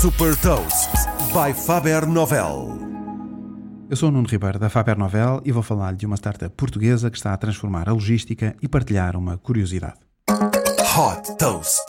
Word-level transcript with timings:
Super 0.00 0.36
Toast 0.36 0.90
by 1.32 1.52
Faber 1.52 2.06
Novel. 2.06 2.78
Eu 3.90 3.96
sou 3.96 4.10
o 4.10 4.12
Nuno 4.12 4.28
Ribeiro 4.28 4.56
da 4.56 4.70
Faber 4.70 4.96
Novel 4.96 5.42
e 5.44 5.50
vou 5.50 5.60
falar 5.60 5.96
de 5.96 6.06
uma 6.06 6.14
startup 6.14 6.54
portuguesa 6.54 7.10
que 7.10 7.16
está 7.16 7.32
a 7.32 7.36
transformar 7.36 7.88
a 7.88 7.92
logística 7.92 8.54
e 8.62 8.68
partilhar 8.68 9.16
uma 9.16 9.36
curiosidade. 9.38 9.96
Hot 10.30 11.36
Toast. 11.36 11.82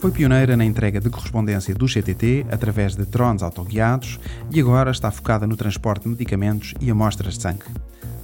Foi 0.00 0.10
pioneira 0.10 0.56
na 0.56 0.64
entrega 0.64 1.00
de 1.00 1.10
correspondência 1.10 1.74
do 1.74 1.84
CTT 1.84 2.46
através 2.50 2.96
de 2.96 3.04
drones 3.04 3.42
autoguiados 3.42 4.18
e 4.50 4.58
agora 4.58 4.92
está 4.92 5.10
focada 5.10 5.46
no 5.46 5.54
transporte 5.54 6.04
de 6.04 6.08
medicamentos 6.08 6.72
e 6.80 6.90
amostras 6.90 7.34
de 7.34 7.42
sangue. 7.42 7.66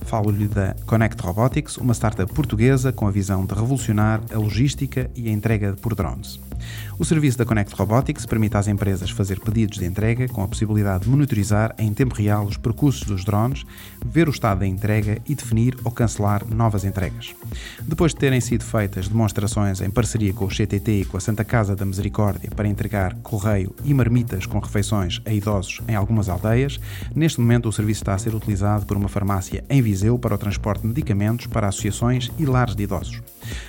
Falo-lhe 0.04 0.48
da 0.48 0.74
Connect 0.86 1.22
Robotics, 1.22 1.76
uma 1.78 1.94
startup 1.94 2.32
portuguesa 2.32 2.92
com 2.92 3.06
a 3.06 3.10
visão 3.10 3.44
de 3.46 3.54
revolucionar 3.54 4.20
a 4.32 4.38
logística 4.38 5.10
e 5.14 5.28
a 5.28 5.32
entrega 5.32 5.74
por 5.80 5.94
drones. 5.94 6.38
O 6.98 7.04
serviço 7.04 7.38
da 7.38 7.44
Connect 7.44 7.74
Robotics 7.74 8.26
permite 8.26 8.56
às 8.56 8.68
empresas 8.68 9.10
fazer 9.10 9.40
pedidos 9.40 9.78
de 9.78 9.84
entrega 9.84 10.28
com 10.28 10.42
a 10.42 10.48
possibilidade 10.48 11.04
de 11.04 11.10
monitorizar 11.10 11.74
em 11.78 11.92
tempo 11.92 12.14
real 12.14 12.44
os 12.44 12.56
percursos 12.56 13.02
dos 13.02 13.24
drones, 13.24 13.64
ver 14.04 14.28
o 14.28 14.30
estado 14.30 14.60
da 14.60 14.66
entrega 14.66 15.18
e 15.26 15.34
definir 15.34 15.76
ou 15.84 15.90
cancelar 15.90 16.44
novas 16.46 16.84
entregas. 16.84 17.34
Depois 17.80 18.12
de 18.12 18.20
terem 18.20 18.40
sido 18.40 18.64
feitas 18.64 19.08
demonstrações 19.08 19.80
em 19.80 19.90
parceria 19.90 20.32
com 20.32 20.44
o 20.44 20.48
CTT 20.48 21.00
e 21.00 21.04
com 21.04 21.16
a 21.16 21.20
Santa 21.20 21.44
Casa 21.44 21.74
da 21.74 21.84
Misericórdia 21.84 22.50
para 22.54 22.68
entregar 22.68 23.14
correio 23.16 23.74
e 23.84 23.92
marmitas 23.92 24.46
com 24.46 24.58
refeições 24.58 25.20
a 25.24 25.32
idosos 25.32 25.80
em 25.88 25.94
algumas 25.94 26.28
aldeias, 26.28 26.78
neste 27.14 27.40
momento 27.40 27.68
o 27.68 27.72
serviço 27.72 28.02
está 28.02 28.14
a 28.14 28.18
ser 28.18 28.34
utilizado 28.34 28.86
por 28.86 28.96
uma 28.96 29.08
farmácia 29.08 29.64
em 29.68 29.82
Viseu 29.92 30.18
para 30.18 30.34
o 30.34 30.38
transporte 30.38 30.80
de 30.80 30.88
medicamentos 30.88 31.46
para 31.46 31.68
associações 31.68 32.30
e 32.38 32.46
lares 32.46 32.74
de 32.74 32.84
idosos. 32.84 33.20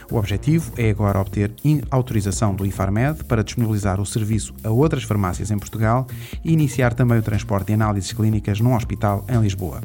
O 0.09 0.15
objetivo 0.15 0.71
é 0.77 0.89
agora 0.89 1.19
obter 1.19 1.51
autorização 1.91 2.55
do 2.55 2.65
Infarmed 2.65 3.25
para 3.25 3.43
disponibilizar 3.43 3.99
o 3.99 4.05
serviço 4.05 4.53
a 4.63 4.69
outras 4.69 5.03
farmácias 5.03 5.51
em 5.51 5.59
Portugal 5.59 6.07
e 6.41 6.53
iniciar 6.53 6.93
também 6.93 7.17
o 7.17 7.21
transporte 7.21 7.67
de 7.67 7.73
análises 7.73 8.13
clínicas 8.13 8.61
num 8.61 8.73
hospital 8.73 9.25
em 9.27 9.41
Lisboa. 9.41 9.81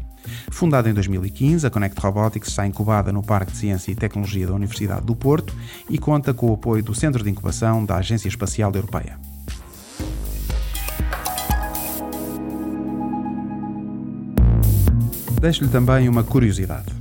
Fundada 0.49 0.89
em 0.89 0.95
2015, 0.95 1.67
a 1.67 1.71
Connect 1.71 2.01
Robotics 2.01 2.51
está 2.51 2.65
incubada 2.65 3.11
no 3.11 3.23
Parque 3.23 3.51
de 3.51 3.59
Ciência 3.59 3.91
e 3.91 3.97
Tecnologia 3.97 4.47
da 4.47 4.55
Universidade 4.55 5.05
do 5.05 5.17
Porto 5.17 5.53
e 5.91 5.99
conta 5.99 6.33
com 6.33 6.51
o 6.51 6.55
apoio 6.55 6.85
do 6.85 6.95
Centro 6.95 7.25
de 7.25 7.31
Incubação 7.31 7.85
da 7.85 7.97
Agência 7.97 8.29
Espacial 8.29 8.71
Europeia. 8.73 9.19
Deixo-lhe 15.41 15.71
também 15.71 16.09
uma 16.09 16.23
curiosidade 16.23 16.99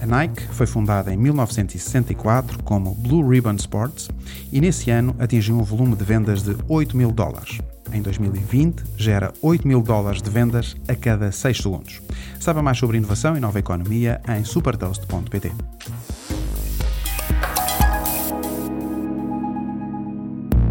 a 0.00 0.06
Nike 0.06 0.42
foi 0.54 0.66
fundada 0.66 1.12
em 1.12 1.18
1964 1.18 2.62
como 2.62 2.94
Blue 2.94 3.28
Ribbon 3.28 3.56
Sports 3.56 4.08
e 4.50 4.58
nesse 4.58 4.90
ano 4.90 5.14
atingiu 5.18 5.58
um 5.58 5.62
volume 5.62 5.94
de 5.94 6.02
vendas 6.02 6.42
de 6.42 6.56
8 6.66 6.96
mil 6.96 7.12
dólares. 7.12 7.58
Em 7.92 8.00
2020 8.00 8.82
gera 8.96 9.32
8 9.42 9.68
mil 9.68 9.82
dólares 9.82 10.22
de 10.22 10.30
vendas 10.30 10.74
a 10.88 10.94
cada 10.94 11.30
6 11.30 11.58
segundos. 11.58 12.00
Saiba 12.40 12.62
mais 12.62 12.78
sobre 12.78 12.96
inovação 12.96 13.36
e 13.36 13.40
nova 13.40 13.58
economia 13.58 14.20
em 14.28 14.44
supertoast.pt. 14.44 15.52